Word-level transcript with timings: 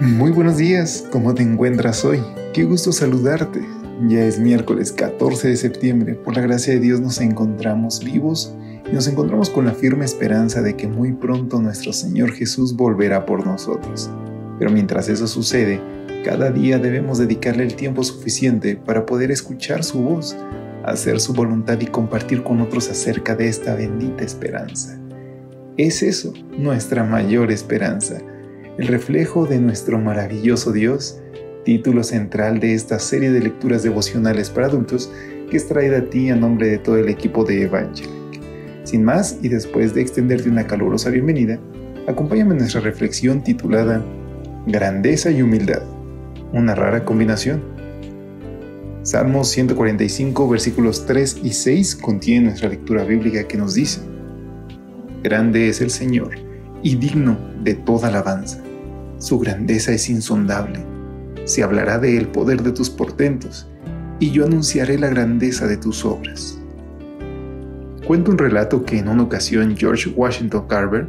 Muy 0.00 0.30
buenos 0.30 0.58
días, 0.58 1.04
¿cómo 1.10 1.34
te 1.34 1.42
encuentras 1.42 2.04
hoy? 2.04 2.22
Qué 2.54 2.62
gusto 2.62 2.92
saludarte. 2.92 3.60
Ya 4.06 4.24
es 4.24 4.38
miércoles 4.38 4.92
14 4.92 5.48
de 5.48 5.56
septiembre, 5.56 6.14
por 6.14 6.36
la 6.36 6.42
gracia 6.42 6.74
de 6.74 6.78
Dios 6.78 7.00
nos 7.00 7.20
encontramos 7.20 8.04
vivos 8.04 8.54
y 8.88 8.94
nos 8.94 9.08
encontramos 9.08 9.50
con 9.50 9.64
la 9.64 9.72
firme 9.72 10.04
esperanza 10.04 10.62
de 10.62 10.76
que 10.76 10.86
muy 10.86 11.14
pronto 11.14 11.60
nuestro 11.60 11.92
Señor 11.92 12.30
Jesús 12.30 12.76
volverá 12.76 13.26
por 13.26 13.44
nosotros. 13.44 14.08
Pero 14.60 14.70
mientras 14.70 15.08
eso 15.08 15.26
sucede, 15.26 15.80
cada 16.24 16.52
día 16.52 16.78
debemos 16.78 17.18
dedicarle 17.18 17.64
el 17.64 17.74
tiempo 17.74 18.04
suficiente 18.04 18.76
para 18.76 19.04
poder 19.04 19.32
escuchar 19.32 19.82
su 19.82 20.00
voz, 20.00 20.36
hacer 20.84 21.18
su 21.18 21.32
voluntad 21.32 21.80
y 21.80 21.86
compartir 21.86 22.44
con 22.44 22.60
otros 22.60 22.88
acerca 22.88 23.34
de 23.34 23.48
esta 23.48 23.74
bendita 23.74 24.22
esperanza. 24.22 24.96
Es 25.76 26.04
eso 26.04 26.32
nuestra 26.56 27.02
mayor 27.02 27.50
esperanza 27.50 28.22
el 28.78 28.86
reflejo 28.86 29.44
de 29.44 29.58
nuestro 29.58 29.98
maravilloso 29.98 30.70
Dios, 30.70 31.20
título 31.64 32.04
central 32.04 32.60
de 32.60 32.74
esta 32.74 33.00
serie 33.00 33.32
de 33.32 33.40
lecturas 33.40 33.82
devocionales 33.82 34.50
para 34.50 34.68
adultos 34.68 35.12
que 35.50 35.56
es 35.56 35.66
traída 35.66 35.98
a 35.98 36.04
ti 36.04 36.30
a 36.30 36.36
nombre 36.36 36.68
de 36.68 36.78
todo 36.78 36.96
el 36.96 37.08
equipo 37.08 37.44
de 37.44 37.62
Evangelic. 37.62 38.40
Sin 38.84 39.04
más, 39.04 39.38
y 39.42 39.48
después 39.48 39.94
de 39.94 40.02
extenderte 40.02 40.48
una 40.48 40.66
calurosa 40.66 41.10
bienvenida, 41.10 41.58
acompáñame 42.06 42.52
en 42.52 42.58
nuestra 42.58 42.80
reflexión 42.80 43.42
titulada 43.42 44.00
Grandeza 44.68 45.32
y 45.32 45.42
Humildad, 45.42 45.82
una 46.52 46.76
rara 46.76 47.04
combinación. 47.04 47.60
Salmos 49.02 49.48
145 49.48 50.48
versículos 50.48 51.04
3 51.04 51.40
y 51.42 51.52
6 51.52 51.96
contiene 51.96 52.46
nuestra 52.46 52.68
lectura 52.68 53.02
bíblica 53.02 53.48
que 53.48 53.56
nos 53.56 53.74
dice, 53.74 54.02
Grande 55.24 55.68
es 55.68 55.80
el 55.80 55.90
Señor 55.90 56.36
y 56.80 56.94
digno 56.94 57.36
de 57.64 57.74
toda 57.74 58.06
alabanza 58.06 58.62
su 59.18 59.38
grandeza 59.38 59.92
es 59.92 60.08
insondable. 60.08 60.84
Se 61.44 61.62
hablará 61.62 61.98
de 61.98 62.16
el 62.16 62.28
poder 62.28 62.62
de 62.62 62.72
tus 62.72 62.88
portentos, 62.88 63.68
y 64.20 64.30
yo 64.30 64.46
anunciaré 64.46 64.98
la 64.98 65.08
grandeza 65.08 65.66
de 65.66 65.76
tus 65.76 66.04
obras. 66.04 66.58
Cuenta 68.06 68.30
un 68.30 68.38
relato 68.38 68.84
que 68.84 68.98
en 68.98 69.08
una 69.08 69.24
ocasión 69.24 69.76
George 69.76 70.10
Washington 70.10 70.66
Carver, 70.68 71.08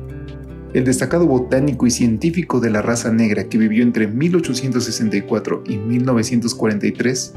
el 0.74 0.84
destacado 0.84 1.26
botánico 1.26 1.88
y 1.88 1.92
científico 1.92 2.60
de 2.60 2.70
la 2.70 2.82
raza 2.82 3.12
negra 3.12 3.46
que 3.46 3.58
vivió 3.58 3.84
entre 3.84 4.08
1864 4.08 5.64
y 5.66 5.78
1943, 5.78 7.34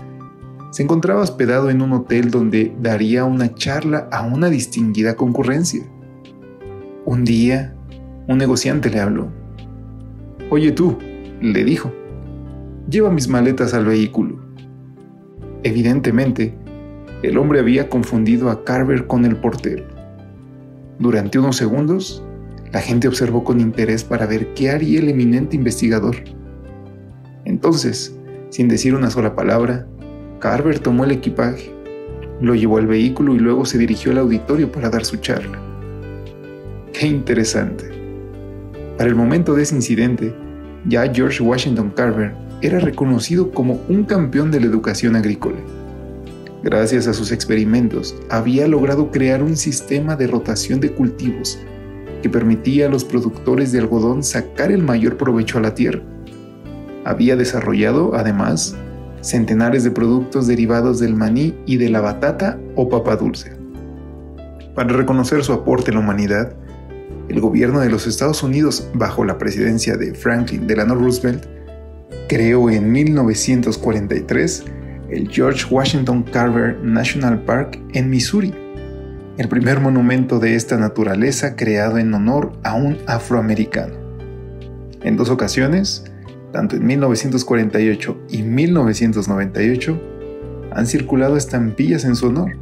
se 0.70 0.82
encontraba 0.82 1.22
hospedado 1.22 1.70
en 1.70 1.82
un 1.82 1.92
hotel 1.92 2.30
donde 2.30 2.74
daría 2.80 3.24
una 3.24 3.54
charla 3.54 4.08
a 4.10 4.22
una 4.22 4.48
distinguida 4.48 5.16
concurrencia. 5.16 5.84
Un 7.04 7.24
día, 7.24 7.74
un 8.26 8.38
negociante 8.38 8.90
le 8.90 9.00
habló 9.00 9.41
Oye 10.54 10.70
tú, 10.70 10.98
le 11.40 11.64
dijo, 11.64 11.90
lleva 12.86 13.10
mis 13.10 13.26
maletas 13.26 13.72
al 13.72 13.86
vehículo. 13.86 14.38
Evidentemente, 15.62 16.54
el 17.22 17.38
hombre 17.38 17.60
había 17.60 17.88
confundido 17.88 18.50
a 18.50 18.62
Carver 18.62 19.06
con 19.06 19.24
el 19.24 19.36
portero. 19.36 19.84
Durante 20.98 21.38
unos 21.38 21.56
segundos, 21.56 22.22
la 22.70 22.82
gente 22.82 23.08
observó 23.08 23.44
con 23.44 23.60
interés 23.62 24.04
para 24.04 24.26
ver 24.26 24.52
qué 24.52 24.68
haría 24.68 25.00
el 25.00 25.08
eminente 25.08 25.56
investigador. 25.56 26.16
Entonces, 27.46 28.14
sin 28.50 28.68
decir 28.68 28.94
una 28.94 29.08
sola 29.08 29.34
palabra, 29.34 29.86
Carver 30.38 30.80
tomó 30.80 31.04
el 31.04 31.12
equipaje, 31.12 31.72
lo 32.42 32.54
llevó 32.54 32.76
al 32.76 32.88
vehículo 32.88 33.34
y 33.34 33.38
luego 33.38 33.64
se 33.64 33.78
dirigió 33.78 34.12
al 34.12 34.18
auditorio 34.18 34.70
para 34.70 34.90
dar 34.90 35.06
su 35.06 35.16
charla. 35.16 35.58
Qué 36.92 37.06
interesante. 37.06 38.01
Para 38.96 39.08
el 39.08 39.16
momento 39.16 39.54
de 39.54 39.62
ese 39.62 39.74
incidente, 39.74 40.34
ya 40.86 41.12
George 41.12 41.42
Washington 41.42 41.92
Carver 41.96 42.34
era 42.60 42.78
reconocido 42.78 43.50
como 43.50 43.80
un 43.88 44.04
campeón 44.04 44.50
de 44.50 44.60
la 44.60 44.66
educación 44.66 45.16
agrícola. 45.16 45.56
Gracias 46.62 47.08
a 47.08 47.14
sus 47.14 47.32
experimentos, 47.32 48.14
había 48.30 48.68
logrado 48.68 49.10
crear 49.10 49.42
un 49.42 49.56
sistema 49.56 50.14
de 50.14 50.28
rotación 50.28 50.78
de 50.78 50.92
cultivos 50.92 51.58
que 52.22 52.28
permitía 52.28 52.86
a 52.86 52.88
los 52.88 53.04
productores 53.04 53.72
de 53.72 53.80
algodón 53.80 54.22
sacar 54.22 54.70
el 54.70 54.82
mayor 54.82 55.16
provecho 55.16 55.58
a 55.58 55.62
la 55.62 55.74
tierra. 55.74 56.02
Había 57.04 57.34
desarrollado, 57.34 58.14
además, 58.14 58.76
centenares 59.22 59.82
de 59.82 59.90
productos 59.90 60.46
derivados 60.46 61.00
del 61.00 61.14
maní 61.14 61.54
y 61.66 61.78
de 61.78 61.90
la 61.90 62.00
batata 62.00 62.60
o 62.76 62.88
papa 62.88 63.16
dulce. 63.16 63.56
Para 64.76 64.94
reconocer 64.94 65.42
su 65.42 65.52
aporte 65.52 65.90
a 65.90 65.94
la 65.94 66.00
humanidad, 66.00 66.54
el 67.32 67.40
gobierno 67.40 67.80
de 67.80 67.88
los 67.88 68.06
Estados 68.06 68.42
Unidos, 68.42 68.90
bajo 68.92 69.24
la 69.24 69.38
presidencia 69.38 69.96
de 69.96 70.12
Franklin 70.12 70.66
Delano 70.66 70.94
Roosevelt, 70.94 71.46
creó 72.28 72.68
en 72.68 72.92
1943 72.92 74.64
el 75.08 75.30
George 75.30 75.64
Washington 75.70 76.24
Carver 76.24 76.78
National 76.82 77.42
Park 77.42 77.80
en 77.94 78.10
Missouri, 78.10 78.52
el 79.38 79.48
primer 79.48 79.80
monumento 79.80 80.40
de 80.40 80.56
esta 80.56 80.76
naturaleza 80.76 81.56
creado 81.56 81.96
en 81.96 82.12
honor 82.12 82.52
a 82.64 82.74
un 82.74 82.98
afroamericano. 83.06 83.94
En 85.02 85.16
dos 85.16 85.30
ocasiones, 85.30 86.04
tanto 86.52 86.76
en 86.76 86.84
1948 86.84 88.26
y 88.28 88.42
1998, 88.42 90.00
han 90.70 90.86
circulado 90.86 91.38
estampillas 91.38 92.04
en 92.04 92.14
su 92.14 92.26
honor. 92.26 92.58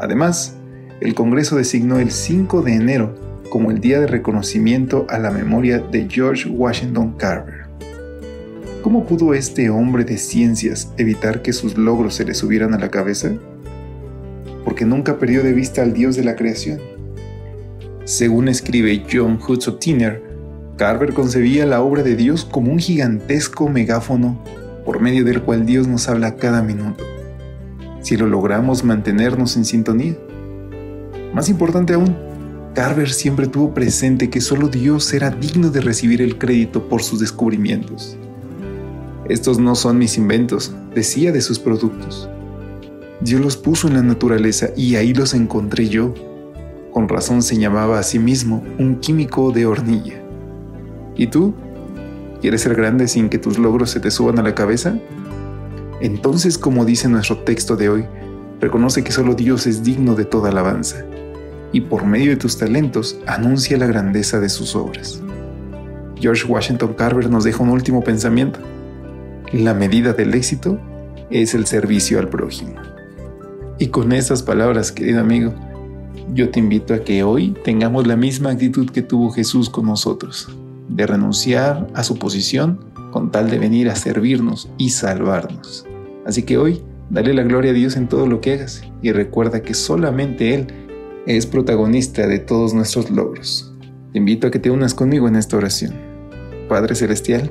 Además, 0.00 0.56
el 1.02 1.14
Congreso 1.14 1.56
designó 1.56 1.98
el 1.98 2.10
5 2.10 2.62
de 2.62 2.72
enero 2.72 3.33
como 3.54 3.70
el 3.70 3.80
Día 3.80 4.00
de 4.00 4.08
Reconocimiento 4.08 5.06
a 5.08 5.20
la 5.20 5.30
Memoria 5.30 5.78
de 5.78 6.08
George 6.10 6.48
Washington 6.48 7.14
Carver. 7.16 7.66
¿Cómo 8.82 9.06
pudo 9.06 9.32
este 9.32 9.70
hombre 9.70 10.02
de 10.02 10.18
ciencias 10.18 10.92
evitar 10.98 11.40
que 11.40 11.52
sus 11.52 11.78
logros 11.78 12.16
se 12.16 12.24
le 12.24 12.34
subieran 12.34 12.74
a 12.74 12.80
la 12.80 12.88
cabeza? 12.88 13.30
Porque 14.64 14.84
nunca 14.84 15.20
perdió 15.20 15.44
de 15.44 15.52
vista 15.52 15.82
al 15.82 15.92
Dios 15.92 16.16
de 16.16 16.24
la 16.24 16.34
creación. 16.34 16.80
Según 18.02 18.48
escribe 18.48 19.04
John 19.08 19.38
Hudson 19.38 19.78
Tiner, 19.78 20.20
Carver 20.76 21.14
concebía 21.14 21.64
la 21.64 21.80
obra 21.80 22.02
de 22.02 22.16
Dios 22.16 22.44
como 22.44 22.72
un 22.72 22.80
gigantesco 22.80 23.68
megáfono 23.68 24.42
por 24.84 25.00
medio 25.00 25.24
del 25.24 25.42
cual 25.42 25.64
Dios 25.64 25.86
nos 25.86 26.08
habla 26.08 26.34
cada 26.34 26.60
minuto, 26.60 27.04
si 28.00 28.16
lo 28.16 28.26
logramos 28.26 28.82
mantenernos 28.82 29.56
en 29.56 29.64
sintonía. 29.64 30.16
Más 31.32 31.48
importante 31.48 31.94
aún, 31.94 32.33
Carver 32.74 33.12
siempre 33.12 33.46
tuvo 33.46 33.72
presente 33.72 34.30
que 34.30 34.40
solo 34.40 34.66
Dios 34.66 35.14
era 35.14 35.30
digno 35.30 35.70
de 35.70 35.80
recibir 35.80 36.20
el 36.20 36.38
crédito 36.38 36.88
por 36.88 37.04
sus 37.04 37.20
descubrimientos. 37.20 38.16
Estos 39.28 39.60
no 39.60 39.76
son 39.76 39.96
mis 39.96 40.18
inventos, 40.18 40.74
decía 40.92 41.30
de 41.30 41.40
sus 41.40 41.60
productos. 41.60 42.28
Dios 43.20 43.40
los 43.40 43.56
puso 43.56 43.86
en 43.86 43.94
la 43.94 44.02
naturaleza 44.02 44.70
y 44.76 44.96
ahí 44.96 45.14
los 45.14 45.34
encontré 45.34 45.88
yo. 45.88 46.14
Con 46.92 47.08
razón 47.08 47.42
se 47.42 47.56
llamaba 47.56 48.00
a 48.00 48.02
sí 48.02 48.18
mismo 48.18 48.64
un 48.76 48.96
químico 48.96 49.52
de 49.52 49.66
hornilla. 49.66 50.20
¿Y 51.14 51.28
tú? 51.28 51.54
¿Quieres 52.40 52.62
ser 52.62 52.74
grande 52.74 53.06
sin 53.06 53.28
que 53.28 53.38
tus 53.38 53.56
logros 53.56 53.90
se 53.90 54.00
te 54.00 54.10
suban 54.10 54.40
a 54.40 54.42
la 54.42 54.56
cabeza? 54.56 54.98
Entonces, 56.00 56.58
como 56.58 56.84
dice 56.84 57.08
nuestro 57.08 57.38
texto 57.38 57.76
de 57.76 57.88
hoy, 57.88 58.04
reconoce 58.60 59.04
que 59.04 59.12
solo 59.12 59.36
Dios 59.36 59.68
es 59.68 59.84
digno 59.84 60.16
de 60.16 60.24
toda 60.24 60.50
alabanza 60.50 61.04
y 61.74 61.80
por 61.80 62.06
medio 62.06 62.30
de 62.30 62.36
tus 62.36 62.56
talentos 62.56 63.18
anuncia 63.26 63.76
la 63.76 63.88
grandeza 63.88 64.38
de 64.38 64.48
sus 64.48 64.76
obras. 64.76 65.20
George 66.20 66.46
Washington 66.46 66.94
Carver 66.94 67.28
nos 67.28 67.42
deja 67.42 67.64
un 67.64 67.70
último 67.70 68.02
pensamiento. 68.04 68.60
La 69.52 69.74
medida 69.74 70.12
del 70.12 70.34
éxito 70.34 70.78
es 71.30 71.52
el 71.52 71.66
servicio 71.66 72.20
al 72.20 72.28
prójimo. 72.28 72.74
Y 73.80 73.88
con 73.88 74.12
estas 74.12 74.40
palabras, 74.40 74.92
querido 74.92 75.20
amigo, 75.20 75.52
yo 76.32 76.48
te 76.50 76.60
invito 76.60 76.94
a 76.94 77.00
que 77.00 77.24
hoy 77.24 77.56
tengamos 77.64 78.06
la 78.06 78.14
misma 78.14 78.52
actitud 78.52 78.88
que 78.88 79.02
tuvo 79.02 79.32
Jesús 79.32 79.68
con 79.68 79.86
nosotros, 79.86 80.56
de 80.88 81.08
renunciar 81.08 81.88
a 81.92 82.04
su 82.04 82.20
posición 82.20 82.78
con 83.10 83.32
tal 83.32 83.50
de 83.50 83.58
venir 83.58 83.90
a 83.90 83.96
servirnos 83.96 84.70
y 84.78 84.90
salvarnos. 84.90 85.84
Así 86.24 86.44
que 86.44 86.56
hoy, 86.56 86.82
dale 87.10 87.34
la 87.34 87.42
gloria 87.42 87.72
a 87.72 87.74
Dios 87.74 87.96
en 87.96 88.08
todo 88.08 88.28
lo 88.28 88.40
que 88.40 88.52
hagas 88.52 88.84
y 89.02 89.10
recuerda 89.10 89.60
que 89.62 89.74
solamente 89.74 90.54
Él 90.54 90.83
es 91.26 91.46
protagonista 91.46 92.26
de 92.26 92.38
todos 92.38 92.74
nuestros 92.74 93.10
logros. 93.10 93.72
Te 94.12 94.18
invito 94.18 94.46
a 94.46 94.50
que 94.50 94.58
te 94.58 94.70
unas 94.70 94.94
conmigo 94.94 95.26
en 95.26 95.36
esta 95.36 95.56
oración. 95.56 95.94
Padre 96.68 96.94
Celestial, 96.94 97.50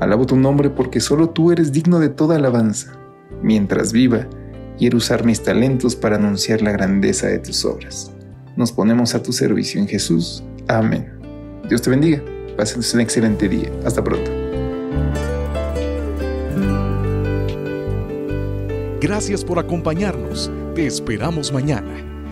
alabo 0.00 0.26
tu 0.26 0.36
nombre 0.36 0.70
porque 0.70 1.00
solo 1.00 1.30
tú 1.30 1.52
eres 1.52 1.72
digno 1.72 2.00
de 2.00 2.08
toda 2.08 2.36
alabanza. 2.36 2.98
Mientras 3.42 3.92
viva, 3.92 4.26
quiero 4.76 4.98
usar 4.98 5.24
mis 5.24 5.42
talentos 5.42 5.94
para 5.94 6.16
anunciar 6.16 6.62
la 6.62 6.72
grandeza 6.72 7.28
de 7.28 7.38
tus 7.38 7.64
obras. 7.64 8.12
Nos 8.56 8.72
ponemos 8.72 9.14
a 9.14 9.22
tu 9.22 9.32
servicio 9.32 9.80
en 9.80 9.88
Jesús. 9.88 10.42
Amén. 10.68 11.08
Dios 11.68 11.80
te 11.80 11.90
bendiga. 11.90 12.22
Pasen 12.56 12.82
un 12.92 13.00
excelente 13.00 13.48
día. 13.48 13.70
Hasta 13.84 14.04
pronto. 14.04 14.30
Gracias 19.00 19.44
por 19.44 19.58
acompañarnos. 19.58 20.50
Te 20.74 20.86
esperamos 20.86 21.52
mañana. 21.52 22.11